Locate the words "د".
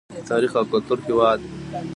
0.15-0.17